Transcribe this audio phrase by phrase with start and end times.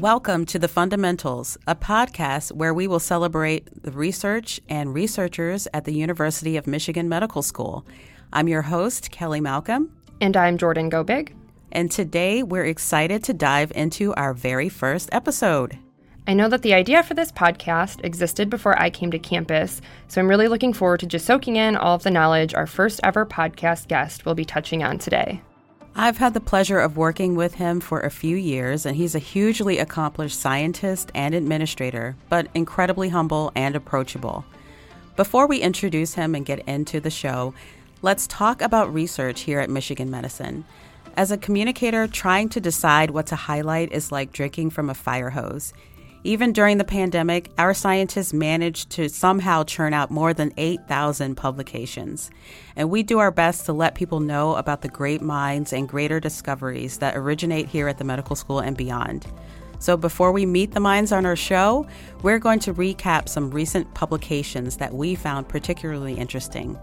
[0.00, 5.86] Welcome to The Fundamentals, a podcast where we will celebrate the research and researchers at
[5.86, 7.84] the University of Michigan Medical School.
[8.32, 9.92] I'm your host, Kelly Malcolm.
[10.20, 11.34] And I'm Jordan Gobig.
[11.72, 15.76] And today we're excited to dive into our very first episode.
[16.28, 20.20] I know that the idea for this podcast existed before I came to campus, so
[20.20, 23.24] I'm really looking forward to just soaking in all of the knowledge our first ever
[23.24, 25.40] podcast guest will be touching on today.
[25.96, 29.18] I've had the pleasure of working with him for a few years, and he's a
[29.18, 34.44] hugely accomplished scientist and administrator, but incredibly humble and approachable.
[35.16, 37.54] Before we introduce him and get into the show,
[38.02, 40.66] let's talk about research here at Michigan Medicine.
[41.16, 45.30] As a communicator, trying to decide what to highlight is like drinking from a fire
[45.30, 45.72] hose.
[46.28, 52.30] Even during the pandemic, our scientists managed to somehow churn out more than 8,000 publications.
[52.76, 56.20] And we do our best to let people know about the great minds and greater
[56.20, 59.26] discoveries that originate here at the medical school and beyond.
[59.78, 61.86] So, before we meet the minds on our show,
[62.20, 66.78] we're going to recap some recent publications that we found particularly interesting.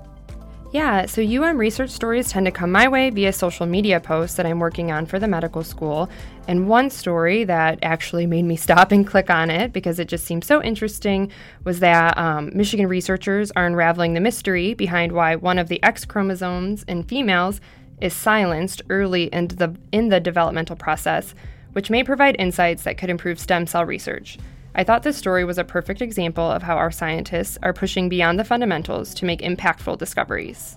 [0.76, 4.46] Yeah, so UM research stories tend to come my way via social media posts that
[4.46, 6.10] I'm working on for the medical school.
[6.50, 10.26] And one story that actually made me stop and click on it because it just
[10.26, 11.32] seemed so interesting
[11.64, 16.04] was that um, Michigan researchers are unraveling the mystery behind why one of the X
[16.04, 17.62] chromosomes in females
[18.02, 21.34] is silenced early in the, in the developmental process,
[21.72, 24.38] which may provide insights that could improve stem cell research.
[24.78, 28.38] I thought this story was a perfect example of how our scientists are pushing beyond
[28.38, 30.76] the fundamentals to make impactful discoveries.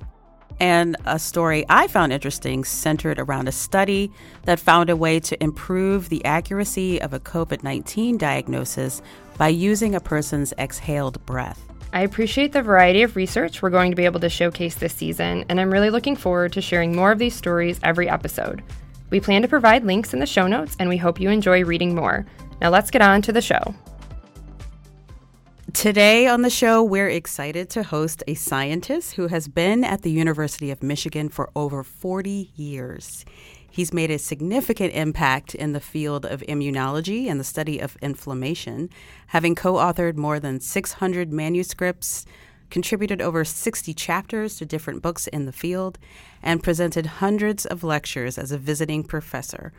[0.61, 4.13] And a story I found interesting centered around a study
[4.45, 9.03] that found a way to improve the accuracy of a COVID 19 diagnosis
[9.37, 11.61] by using a person's exhaled breath.
[11.93, 15.45] I appreciate the variety of research we're going to be able to showcase this season,
[15.49, 18.63] and I'm really looking forward to sharing more of these stories every episode.
[19.11, 21.97] We plan to provide links in the show notes, and we hope you enjoy reading
[21.97, 22.27] more.
[22.61, 23.75] Now let's get on to the show.
[25.75, 30.11] Today on the show, we're excited to host a scientist who has been at the
[30.11, 33.27] University of Michigan for over 40 years.
[33.71, 38.89] He's made a significant impact in the field of immunology and the study of inflammation,
[39.29, 42.25] having co authored more than 600 manuscripts,
[42.71, 45.99] contributed over 60 chapters to different books in the field,
[46.43, 49.75] and presented hundreds of lectures as a visiting professor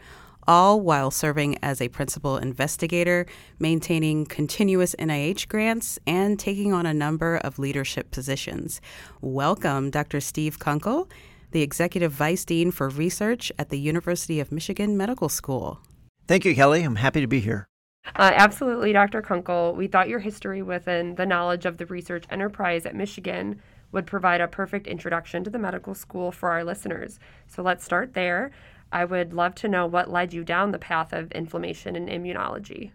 [0.50, 3.28] all while serving as a principal investigator,
[3.60, 8.82] maintaining continuous NIH grants, and taking on a number of leadership positions.
[9.22, 10.20] Welcome, Dr.
[10.20, 11.08] Steve Kunkel,
[11.52, 15.82] the Executive Vice Dean for Research at the University of Michigan Medical School.
[16.28, 16.82] Thank you, Kelly.
[16.82, 17.68] I'm happy to be here.
[18.16, 19.22] Uh, absolutely, Dr.
[19.22, 19.76] Kunkel.
[19.76, 23.62] We thought your history within the knowledge of the research enterprise at Michigan
[23.92, 27.20] would provide a perfect introduction to the medical school for our listeners.
[27.48, 28.52] So let's start there.
[28.92, 32.92] I would love to know what led you down the path of inflammation and immunology.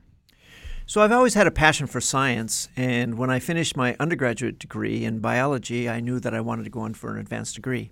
[0.86, 5.04] So, I've always had a passion for science, and when I finished my undergraduate degree
[5.04, 7.90] in biology, I knew that I wanted to go on for an advanced degree.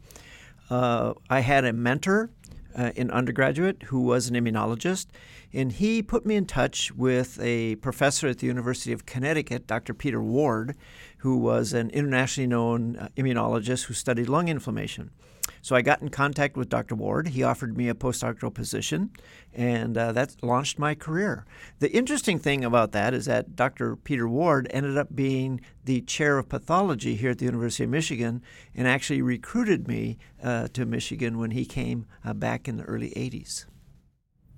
[0.69, 2.29] Uh, I had a mentor
[2.77, 5.07] uh, in undergraduate who was an immunologist,
[5.53, 9.95] and he put me in touch with a professor at the University of Connecticut, Dr.
[9.95, 10.77] Peter Ward,
[11.23, 15.09] who was an internationally known uh, immunologist who studied lung inflammation.
[15.61, 16.97] So I got in contact with Dr.
[16.97, 17.29] Ward.
[17.29, 19.11] He offered me a postdoctoral position,
[19.55, 21.45] and uh, that launched my career.
[21.79, 23.95] The interesting thing about that is that Dr.
[23.95, 28.43] Peter Ward ended up being the chair of pathology here at the University of Michigan
[28.75, 33.11] and actually recruited me uh, to Michigan when he came uh, back in the early
[33.11, 33.67] 80s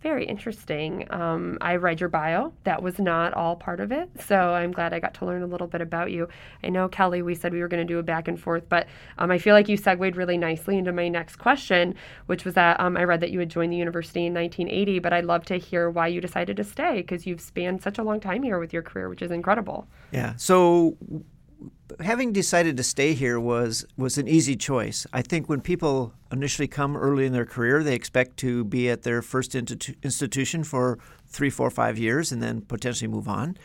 [0.05, 1.07] very interesting.
[1.09, 2.53] Um, I read your bio.
[2.65, 4.11] That was not all part of it.
[4.21, 6.29] So I'm glad I got to learn a little bit about you.
[6.63, 8.87] I know, Kelly, we said we were going to do a back and forth, but
[9.17, 11.95] um, I feel like you segued really nicely into my next question,
[12.27, 15.15] which was that um, I read that you had joined the university in 1980, but
[15.15, 18.21] I'd love to hear why you decided to stay because you've spanned such a long
[18.21, 19.89] time here with your career, which is incredible.
[20.13, 20.37] Yeah.
[20.37, 20.99] So
[22.01, 25.07] having decided to stay here was was an easy choice.
[25.13, 29.03] I think when people initially come early in their career, they expect to be at
[29.03, 33.57] their first institu- institution for three, four, five years, and then potentially move on.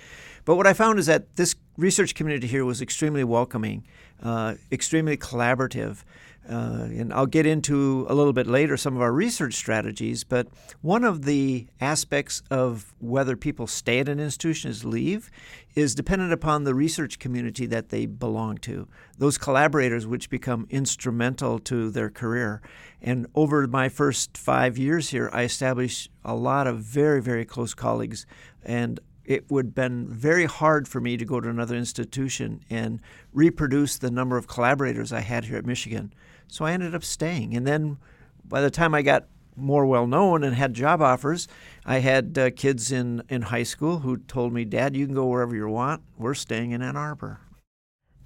[0.46, 3.86] But what I found is that this research community here was extremely welcoming,
[4.22, 6.04] uh, extremely collaborative.
[6.50, 10.48] Uh, and I'll get into a little bit later some of our research strategies, but
[10.82, 15.30] one of the aspects of whether people stay at an institution is leave
[15.76, 18.88] is dependent upon the research community that they belong to,
[19.20, 22.64] those collaborators which become instrumental to their career.
[23.00, 27.76] And over my first five years here, I established a lot of very, very close
[27.76, 28.26] colleagues.
[28.64, 29.00] And
[29.30, 33.00] it would have been very hard for me to go to another institution and
[33.32, 36.12] reproduce the number of collaborators I had here at Michigan.
[36.48, 37.56] So I ended up staying.
[37.56, 38.00] And then
[38.44, 41.48] by the time I got more well known and had job offers,
[41.86, 45.28] I had uh, kids in, in high school who told me, Dad, you can go
[45.28, 46.02] wherever you want.
[46.18, 47.40] We're staying in Ann Arbor.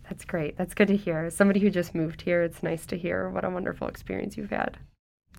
[0.07, 0.55] That's great.
[0.55, 1.25] That's good to hear.
[1.25, 4.51] As somebody who just moved here, it's nice to hear what a wonderful experience you've
[4.51, 4.77] had.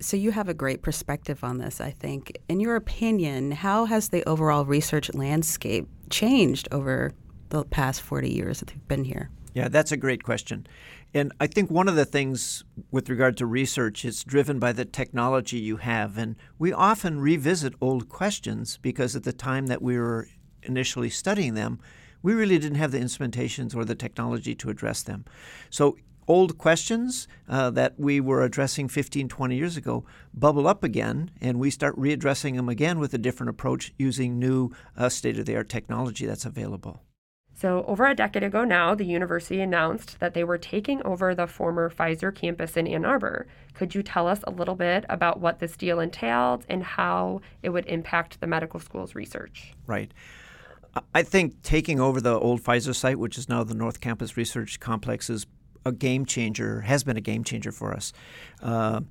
[0.01, 2.37] So, you have a great perspective on this, I think.
[2.49, 7.13] In your opinion, how has the overall research landscape changed over
[7.49, 9.29] the past 40 years that you've been here?
[9.53, 10.67] Yeah, that's a great question.
[11.13, 14.83] And I think one of the things with regard to research is driven by the
[14.83, 16.17] technology you have.
[16.17, 20.27] And we often revisit old questions because at the time that we were
[20.63, 21.79] initially studying them,
[22.21, 25.23] we really didn't have the instrumentations or the technology to address them.
[25.69, 25.95] So
[26.27, 31.59] old questions uh, that we were addressing 15, 20 years ago bubble up again, and
[31.59, 35.55] we start readdressing them again with a different approach using new uh, state of the
[35.55, 37.01] art technology that's available.
[37.57, 41.47] So, over a decade ago now, the university announced that they were taking over the
[41.47, 43.47] former Pfizer campus in Ann Arbor.
[43.73, 47.69] Could you tell us a little bit about what this deal entailed and how it
[47.69, 49.73] would impact the medical school's research?
[49.87, 50.13] Right.
[51.13, 54.81] I think taking over the old Pfizer site, which is now the North Campus Research
[54.81, 55.45] Complex, is
[55.85, 58.11] a game changer, has been a game changer for us.
[58.61, 59.01] Uh,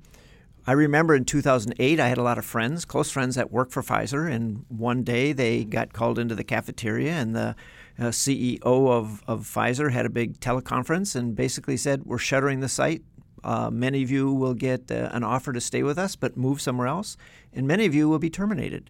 [0.67, 3.81] I remember in 2008, I had a lot of friends, close friends that worked for
[3.81, 7.55] Pfizer, and one day they got called into the cafeteria, and the
[7.99, 12.69] uh, CEO of, of Pfizer had a big teleconference and basically said, We're shuttering the
[12.69, 13.03] site.
[13.43, 16.59] Uh, many of you will get uh, an offer to stay with us, but move
[16.59, 17.15] somewhere else,
[17.53, 18.89] and many of you will be terminated.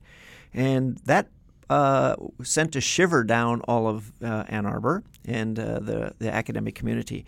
[0.54, 1.28] And that
[1.70, 6.76] uh, sent a shiver down all of uh, Ann Arbor and uh, the, the academic
[6.76, 7.26] community.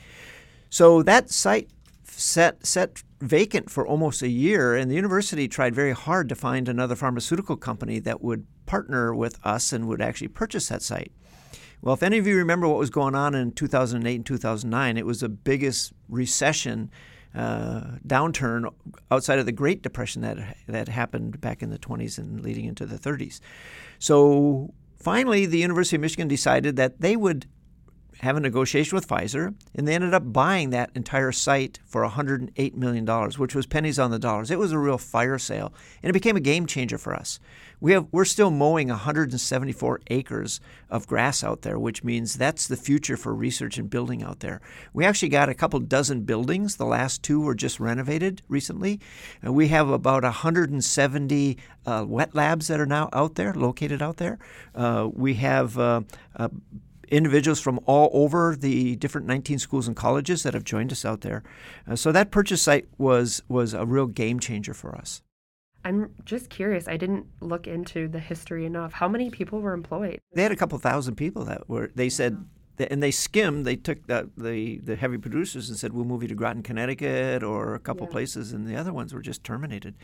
[0.69, 1.69] So that site
[2.05, 6.67] set, set vacant for almost a year, and the university tried very hard to find
[6.67, 11.11] another pharmaceutical company that would partner with us and would actually purchase that site.
[11.81, 15.05] Well, if any of you remember what was going on in 2008 and 2009, it
[15.05, 16.89] was the biggest recession
[17.35, 18.73] uh, downturn
[19.11, 22.85] outside of the Great Depression that that happened back in the 20s and leading into
[22.85, 23.39] the 30s.
[23.99, 27.47] So finally, the University of Michigan decided that they would
[28.19, 32.75] have a negotiation with Pfizer, and they ended up buying that entire site for $108
[32.75, 33.05] million,
[33.37, 34.51] which was pennies on the dollars.
[34.51, 37.39] It was a real fire sale, and it became a game changer for us.
[37.79, 40.59] We have, we're still mowing 174 acres
[40.89, 44.61] of grass out there, which means that's the future for research and building out there.
[44.93, 46.77] We actually got a couple dozen buildings.
[46.77, 48.99] The last two were just renovated recently.
[49.43, 54.17] And we have about 170 uh, wet labs that are now out there, located out
[54.17, 54.39] there.
[54.73, 56.01] Uh, we have uh,
[57.07, 61.21] individuals from all over the different 19 schools and colleges that have joined us out
[61.21, 61.43] there.
[61.87, 65.21] Uh, so that purchase site was was a real game changer for us.
[65.85, 66.87] I'm just curious.
[66.87, 68.91] I didn't look into the history enough.
[68.91, 70.19] How many people were employed?
[70.33, 71.91] They had a couple thousand people that were.
[71.95, 72.45] They said.
[72.79, 73.65] And they skimmed.
[73.65, 77.41] They took the, the, the heavy producers and said, "We'll move you to Groton, Connecticut,
[77.41, 78.11] or a couple yeah.
[78.11, 79.95] places." And the other ones were just terminated.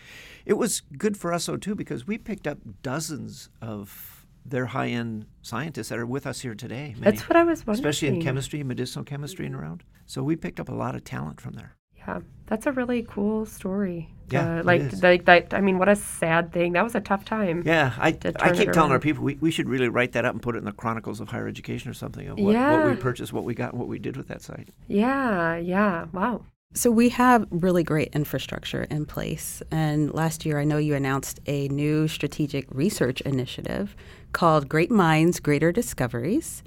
[0.43, 4.12] It was good for us, though, too, because we picked up dozens of
[4.45, 6.95] they're high end scientists that are with us here today.
[6.97, 7.85] Many, That's what I was wondering.
[7.85, 9.83] Especially in chemistry, medicinal chemistry, and around.
[10.05, 11.75] So we picked up a lot of talent from there.
[11.97, 14.13] Yeah, that's a really cool story.
[14.29, 15.53] Yeah, uh, like like that.
[15.53, 16.73] I mean, what a sad thing.
[16.73, 17.63] That was a tough time.
[17.65, 20.41] Yeah, I, I keep telling our people we, we should really write that up and
[20.41, 22.77] put it in the Chronicles of Higher Education or something of what, yeah.
[22.77, 24.69] what we purchased, what we got, what we did with that site.
[24.87, 26.05] Yeah, yeah.
[26.11, 26.45] Wow.
[26.75, 29.61] So we have really great infrastructure in place.
[29.69, 33.95] And last year, I know you announced a new strategic research initiative
[34.31, 36.63] called Great Minds, Greater Discoveries.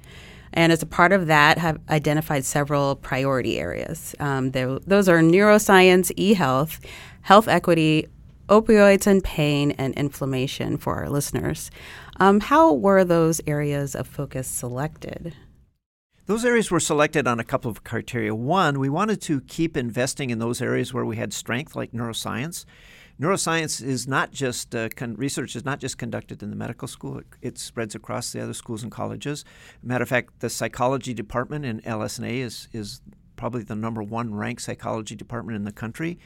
[0.53, 4.15] And as a part of that, have identified several priority areas.
[4.21, 6.81] Um, those are neuroscience, e-health,
[7.23, 8.07] health equity,
[8.49, 11.71] opioids and pain, and inflammation for our listeners.
[12.21, 15.35] Um, how were those areas of focus selected?
[16.27, 18.35] Those areas were selected on a couple of criteria.
[18.35, 22.65] One, we wanted to keep investing in those areas where we had strength, like neuroscience.
[23.21, 27.19] Neuroscience is not just uh, con- research is not just conducted in the medical school;
[27.19, 29.45] it, it, spreads across the other schools and colleges.
[29.85, 33.01] Matter of fact, the psychology department in LS&A is is
[33.37, 36.19] probably the number one ranked psychology department in the country,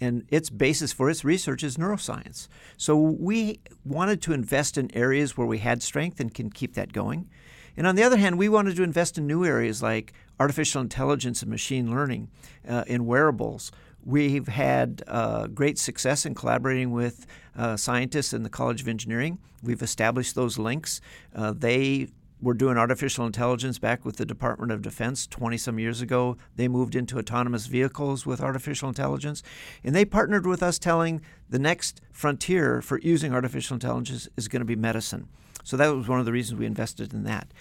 [0.00, 2.46] and its basis for its research is neuroscience.
[2.76, 6.92] So we wanted to invest in areas where we had strength and can keep that
[6.92, 7.28] going.
[7.78, 11.42] And on the other hand, we wanted to invest in new areas like artificial intelligence
[11.42, 12.28] and machine learning
[12.68, 13.70] uh, in wearables.
[14.04, 17.24] We've had uh, great success in collaborating with
[17.56, 19.38] uh, scientists in the College of Engineering.
[19.62, 21.00] We've established those links.
[21.32, 22.08] Uh, they
[22.40, 26.36] were doing artificial intelligence back with the Department of Defense 20 some years ago.
[26.56, 29.42] They moved into autonomous vehicles with artificial intelligence.
[29.82, 34.60] And they partnered with us telling the next frontier for using artificial intelligence is going
[34.60, 35.28] to be medicine.
[35.64, 37.52] So that was one of the reasons we invested in that.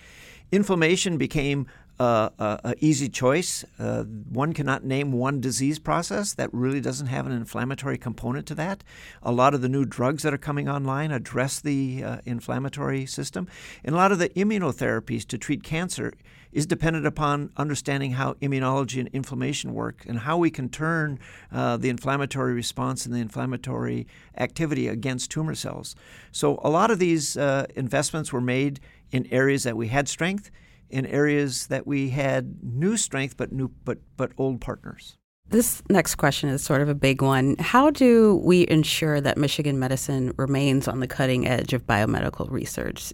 [0.51, 1.67] Inflammation became
[1.99, 3.65] uh, a, easy choice.
[3.79, 8.55] Uh, one cannot name one disease process that really doesn't have an inflammatory component to
[8.55, 8.83] that.
[9.23, 13.47] A lot of the new drugs that are coming online address the uh, inflammatory system,
[13.83, 16.13] and a lot of the immunotherapies to treat cancer
[16.51, 21.19] is dependent upon understanding how immunology and inflammation work and how we can turn
[21.51, 25.95] uh, the inflammatory response and the inflammatory activity against tumor cells.
[26.31, 28.79] So, a lot of these uh, investments were made
[29.11, 30.51] in areas that we had strength,
[30.89, 35.17] in areas that we had new strength but new but but old partners.
[35.49, 37.55] This next question is sort of a big one.
[37.57, 43.13] How do we ensure that Michigan medicine remains on the cutting edge of biomedical research?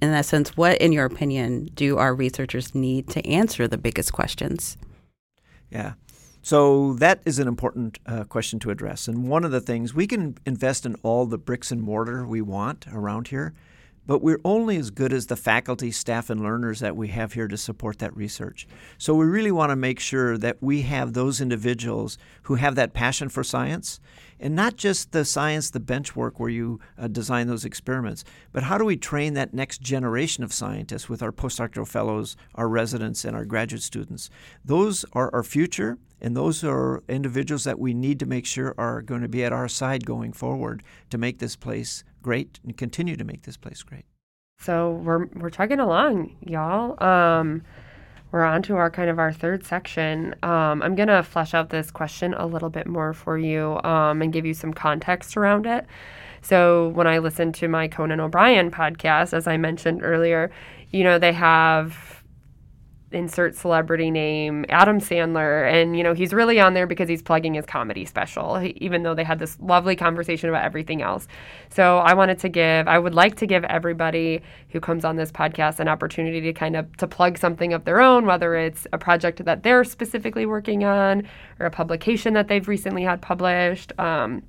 [0.00, 4.76] in essence, what, in your opinion, do our researchers need to answer the biggest questions?
[5.70, 5.94] Yeah.
[6.42, 9.08] So that is an important uh, question to address.
[9.08, 12.40] And one of the things we can invest in all the bricks and mortar we
[12.40, 13.52] want around here,
[14.10, 17.46] but we're only as good as the faculty, staff, and learners that we have here
[17.46, 18.66] to support that research.
[18.98, 22.92] So we really want to make sure that we have those individuals who have that
[22.92, 24.00] passion for science
[24.40, 28.64] and not just the science, the bench work where you uh, design those experiments, but
[28.64, 33.24] how do we train that next generation of scientists with our postdoctoral fellows, our residents,
[33.24, 34.28] and our graduate students?
[34.64, 39.02] Those are our future, and those are individuals that we need to make sure are
[39.02, 43.16] going to be at our side going forward to make this place great and continue
[43.16, 44.04] to make this place great.
[44.58, 47.02] So we're we're chugging along, y'all.
[47.02, 47.62] Um,
[48.30, 50.34] we're on to our kind of our third section.
[50.42, 54.32] Um, I'm to flesh out this question a little bit more for you um, and
[54.32, 55.86] give you some context around it.
[56.42, 60.50] So, when I listened to my Conan O'Brien podcast, as I mentioned earlier,
[60.90, 62.19] you know, they have
[63.12, 67.54] insert celebrity name Adam Sandler and you know he's really on there because he's plugging
[67.54, 71.26] his comedy special even though they had this lovely conversation about everything else.
[71.70, 75.32] So I wanted to give I would like to give everybody who comes on this
[75.32, 78.98] podcast an opportunity to kind of to plug something of their own whether it's a
[78.98, 81.26] project that they're specifically working on
[81.58, 83.92] or a publication that they've recently had published.
[83.98, 84.42] Um,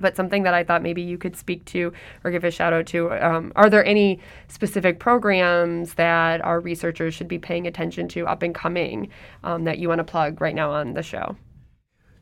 [0.00, 1.92] but something that I thought maybe you could speak to
[2.24, 3.12] or give a shout out to.
[3.12, 8.42] Um, are there any specific programs that our researchers should be paying attention to up
[8.42, 9.08] and coming
[9.44, 11.36] um, that you want to plug right now on the show?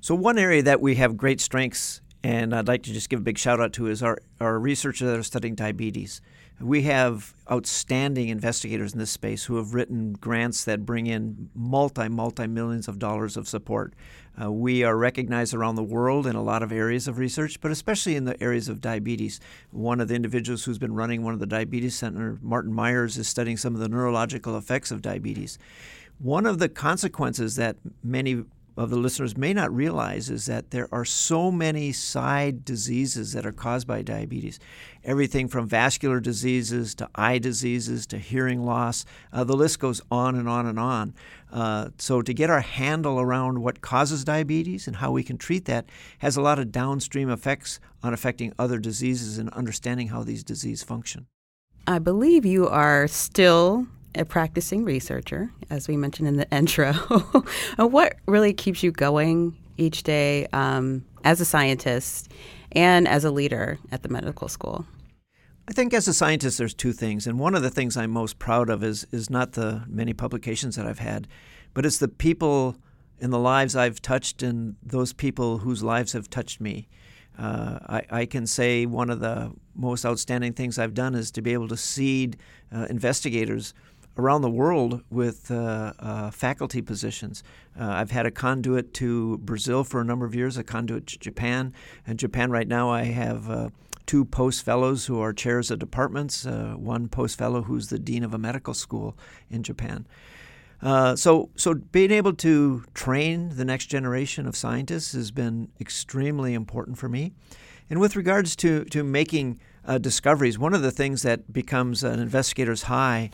[0.01, 3.23] So, one area that we have great strengths, and I'd like to just give a
[3.23, 6.21] big shout out to, is our, our researchers that are studying diabetes.
[6.61, 12.09] We have outstanding investigators in this space who have written grants that bring in multi,
[12.09, 13.95] multi millions of dollars of support.
[14.41, 17.71] Uh, we are recognized around the world in a lot of areas of research, but
[17.71, 19.41] especially in the areas of diabetes.
[19.71, 23.27] One of the individuals who's been running one of the diabetes center, Martin Myers, is
[23.27, 25.59] studying some of the neurological effects of diabetes.
[26.19, 28.45] One of the consequences that many
[28.79, 33.45] of the listeners may not realize is that there are so many side diseases that
[33.45, 34.61] are caused by diabetes.
[35.05, 39.05] Everything from vascular diseases to eye diseases to hearing loss.
[39.33, 41.15] Uh, the list goes on and on and on.
[41.53, 45.65] Uh, so, to get our handle around what causes diabetes and how we can treat
[45.65, 45.87] that
[46.19, 50.85] has a lot of downstream effects on affecting other diseases and understanding how these diseases
[50.85, 51.27] function.
[51.87, 53.87] I believe you are still
[54.19, 56.93] a practicing researcher, as we mentioned in the intro.
[57.77, 62.33] what really keeps you going each day um, as a scientist
[62.73, 64.85] and as a leader at the medical school?
[65.69, 68.39] I think as a scientist, there's two things, and one of the things I'm most
[68.39, 71.29] proud of is is not the many publications that I've had,
[71.75, 72.77] but it's the people
[73.21, 76.89] and the lives I've touched and those people whose lives have touched me.
[77.39, 81.43] Uh, I, I, can say one of the most outstanding things I've done is to
[81.43, 82.37] be able to seed
[82.75, 83.75] uh, investigators
[84.19, 87.45] around the world with uh, uh, faculty positions.
[87.79, 91.19] Uh, I've had a conduit to Brazil for a number of years, a conduit to
[91.19, 91.73] Japan.
[92.07, 93.69] In Japan, right now, I have uh,
[94.07, 98.25] two post fellows who are chairs of departments, uh, one post fellow who's the dean
[98.25, 99.17] of a medical school
[99.49, 100.07] in Japan.
[100.83, 106.55] Uh, so, so being able to train the next generation of scientists has been extremely
[106.55, 107.33] important for me.
[107.91, 109.61] And with regards to, to making
[110.01, 113.31] discoveries, one of the things that becomes an investigator's high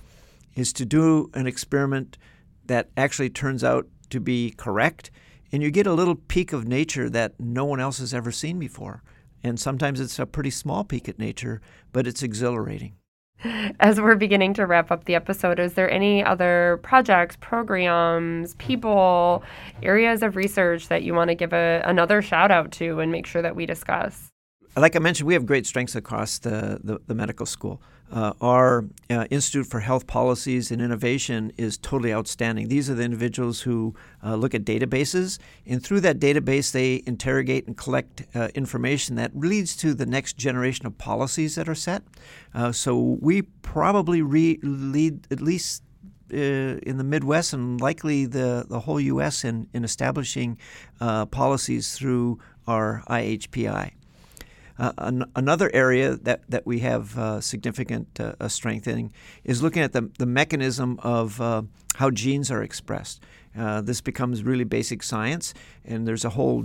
[0.54, 2.18] is to do an experiment
[2.66, 5.10] that actually turns out to be correct,
[5.52, 8.58] and you get a little peek of nature that no one else has ever seen
[8.58, 9.02] before.
[9.42, 11.60] And sometimes it's a pretty small peek at nature,
[11.92, 12.94] but it's exhilarating.
[13.78, 19.42] As we're beginning to wrap up the episode, is there any other projects, programs, people,
[19.82, 23.26] areas of research that you want to give a, another shout out to and make
[23.26, 24.30] sure that we discuss?
[24.76, 27.80] Like I mentioned, we have great strengths across the, the, the medical school.
[28.10, 32.66] Uh, our uh, Institute for Health Policies and Innovation is totally outstanding.
[32.68, 37.68] These are the individuals who uh, look at databases, and through that database, they interrogate
[37.68, 42.02] and collect uh, information that leads to the next generation of policies that are set.
[42.52, 45.84] Uh, so we probably re- lead at least
[46.32, 49.44] uh, in the Midwest and likely the, the whole U.S.
[49.44, 50.58] in, in establishing
[51.00, 53.92] uh, policies through our IHPI.
[54.76, 59.12] Uh, an, another area that, that we have uh, significant uh, strengthening
[59.44, 61.62] is looking at the, the mechanism of uh,
[61.96, 63.22] how genes are expressed.
[63.56, 65.54] Uh, this becomes really basic science,
[65.84, 66.64] and there's a whole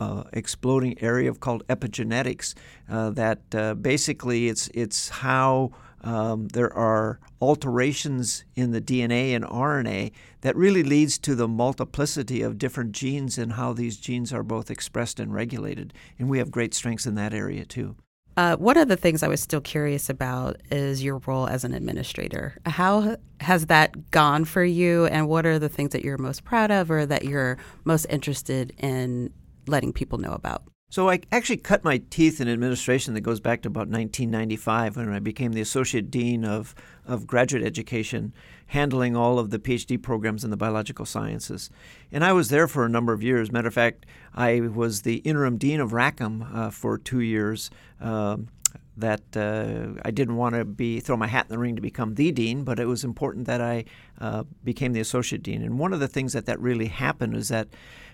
[0.00, 2.54] uh, exploding area of called epigenetics
[2.88, 3.38] that
[3.80, 5.70] basically it's, it's how
[6.02, 12.42] um, there are alterations in the DNA and RNA that really leads to the multiplicity
[12.42, 15.92] of different genes and how these genes are both expressed and regulated.
[16.18, 17.96] And we have great strengths in that area too.
[18.36, 21.74] Uh, one of the things I was still curious about is your role as an
[21.74, 22.56] administrator.
[22.64, 26.70] How has that gone for you, and what are the things that you're most proud
[26.70, 29.32] of or that you're most interested in
[29.66, 30.62] letting people know about?
[30.90, 35.08] So I actually cut my teeth in administration that goes back to about 1995 when
[35.08, 36.74] I became the associate dean of,
[37.06, 38.34] of graduate education,
[38.66, 41.70] handling all of the PhD programs in the biological sciences.
[42.10, 43.52] And I was there for a number of years.
[43.52, 44.04] Matter of fact,
[44.34, 47.70] I was the interim dean of Rackham uh, for two years.
[48.00, 48.48] Um,
[48.96, 52.16] that uh, I didn't want to be throw my hat in the ring to become
[52.16, 53.84] the dean, but it was important that I
[54.20, 55.62] uh, became the associate dean.
[55.62, 57.68] And one of the things that that really happened is that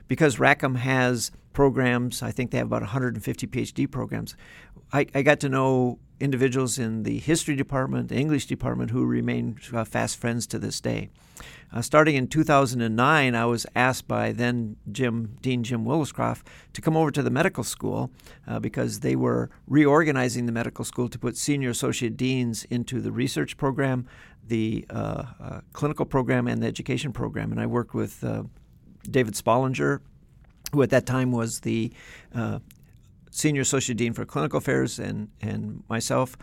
[0.09, 4.37] because Rackham has programs, I think they have about 150 PhD programs.
[4.93, 9.59] I, I got to know individuals in the history department, the English department, who remain
[9.73, 11.09] uh, fast friends to this day.
[11.73, 16.97] Uh, starting in 2009, I was asked by then Jim Dean Jim Woolliscroft to come
[16.97, 18.11] over to the medical school
[18.47, 23.11] uh, because they were reorganizing the medical school to put senior associate deans into the
[23.11, 24.07] research program,
[24.47, 27.51] the uh, uh clinical program, and the education program.
[27.51, 28.45] And I worked with uh,
[29.11, 30.01] David Spahlinger,
[30.73, 31.93] who at that time was the
[32.35, 32.59] uh,
[33.31, 36.37] senior associate dean for clinical affairs, and and myself.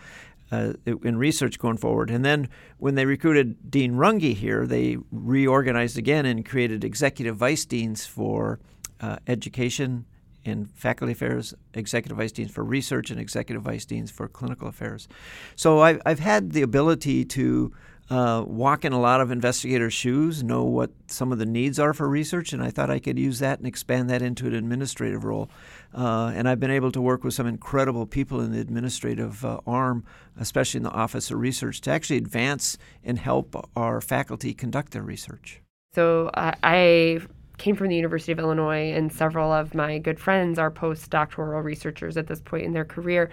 [0.51, 2.11] Uh, in research going forward.
[2.11, 7.65] And then when they recruited Dean Runge here, they reorganized again and created executive vice
[7.65, 8.59] deans for
[9.01, 10.05] uh, education
[10.45, 15.07] and faculty affairs, executive vice deans for research, and executive vice deans for clinical affairs.
[15.55, 17.73] So I've, I've had the ability to
[18.09, 21.93] uh, walk in a lot of investigators' shoes, know what some of the needs are
[21.93, 25.23] for research, and I thought I could use that and expand that into an administrative
[25.23, 25.49] role.
[25.93, 29.59] Uh, and I've been able to work with some incredible people in the administrative uh,
[29.65, 30.03] arm,
[30.37, 35.03] especially in the Office of Research, to actually advance and help our faculty conduct their
[35.03, 35.61] research.
[35.93, 37.21] So I
[37.57, 42.17] came from the University of Illinois, and several of my good friends are postdoctoral researchers
[42.17, 43.29] at this point in their career.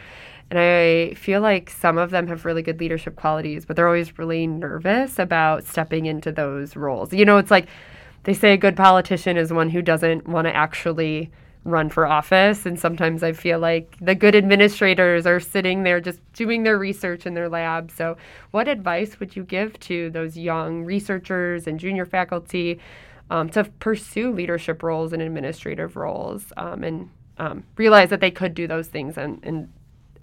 [0.51, 4.19] And I feel like some of them have really good leadership qualities, but they're always
[4.19, 7.13] really nervous about stepping into those roles.
[7.13, 7.69] You know, it's like
[8.25, 11.31] they say a good politician is one who doesn't want to actually
[11.65, 12.67] run for office.
[12.67, 17.27] And sometimes I feel like the good administrators are sitting there just doing their research
[17.27, 17.91] in their lab.
[17.91, 18.17] So,
[18.51, 22.81] what advice would you give to those young researchers and junior faculty
[23.31, 28.55] um, to pursue leadership roles and administrative roles um, and um, realize that they could
[28.55, 29.73] do those things and, and,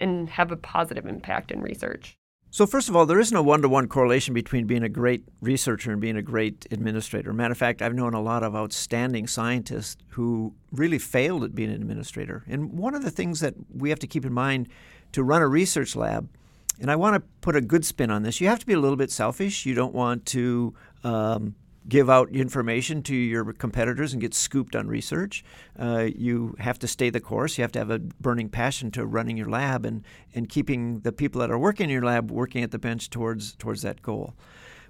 [0.00, 2.14] and have a positive impact in research.
[2.50, 5.22] So, first of all, there isn't a one to one correlation between being a great
[5.42, 7.34] researcher and being a great administrator.
[7.34, 11.68] Matter of fact, I've known a lot of outstanding scientists who really failed at being
[11.68, 12.44] an administrator.
[12.48, 14.68] And one of the things that we have to keep in mind
[15.12, 16.30] to run a research lab,
[16.80, 18.80] and I want to put a good spin on this, you have to be a
[18.80, 19.66] little bit selfish.
[19.66, 21.54] You don't want to um,
[21.88, 25.44] give out information to your competitors and get scooped on research.
[25.78, 27.56] Uh, you have to stay the course.
[27.56, 31.12] You have to have a burning passion to running your lab and, and keeping the
[31.12, 34.34] people that are working in your lab working at the bench towards towards that goal.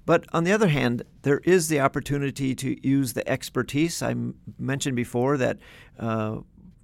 [0.06, 4.02] But on the other hand, there is the opportunity to use the expertise.
[4.02, 4.14] I
[4.58, 5.58] mentioned before that
[5.98, 6.38] uh,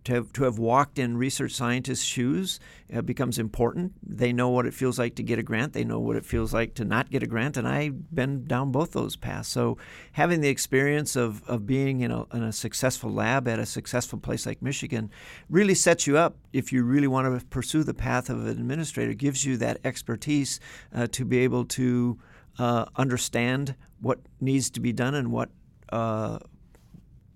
[0.05, 2.61] to have, to have walked in research scientists' shoes
[2.95, 3.93] uh, becomes important.
[4.03, 5.73] They know what it feels like to get a grant.
[5.73, 8.71] They know what it feels like to not get a grant, and I've been down
[8.71, 9.49] both those paths.
[9.49, 9.79] So
[10.13, 14.19] having the experience of, of being in a, in a successful lab at a successful
[14.19, 15.11] place like Michigan
[15.49, 19.15] really sets you up if you really want to pursue the path of an administrator,
[19.15, 20.61] gives you that expertise
[20.95, 22.19] uh, to be able to
[22.59, 25.49] uh, understand what needs to be done and what
[25.91, 26.39] uh,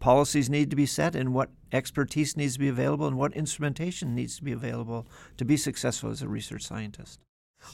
[0.00, 4.14] policies need to be set and what expertise needs to be available and what instrumentation
[4.14, 7.20] needs to be available to be successful as a research scientist.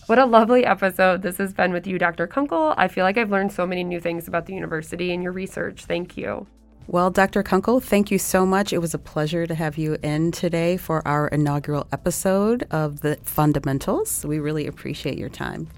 [0.06, 2.26] What a lovely episode this has been with you, Dr.
[2.26, 2.74] Kunkel.
[2.76, 5.84] I feel like I've learned so many new things about the university and your research.
[5.84, 6.46] Thank you.
[6.86, 7.42] Well, Dr.
[7.42, 8.72] Kunkel, thank you so much.
[8.72, 13.16] It was a pleasure to have you in today for our inaugural episode of the
[13.22, 14.26] Fundamentals.
[14.26, 15.68] We really appreciate your time.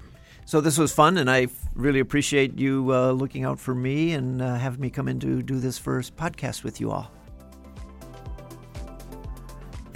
[0.45, 4.41] So this was fun, and I really appreciate you uh, looking out for me and
[4.41, 7.11] uh, having me come in to do this first podcast with you all.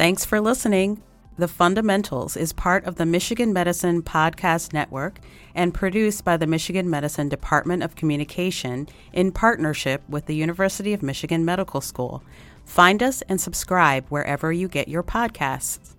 [0.02, 1.04] Thanks for listening.
[1.38, 5.20] The Fundamentals is part of the Michigan Medicine Podcast Network
[5.54, 11.04] and produced by the Michigan Medicine Department of Communication in partnership with the University of
[11.04, 12.24] Michigan Medical School.
[12.66, 15.94] Find us and subscribe wherever you get your podcasts.